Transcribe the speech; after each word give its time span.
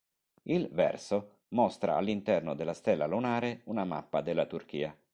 Il 0.45 0.67
"verso" 0.71 1.41
mostra 1.49 1.95
all'interno 1.95 2.55
della 2.55 2.73
stella 2.73 3.05
lunare 3.05 3.61
una 3.65 3.83
mappa 3.85 4.21
della 4.21 4.47
Turchia. 4.47 4.97